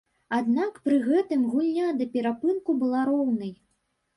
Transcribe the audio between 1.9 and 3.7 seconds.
да перапынку была роўнай.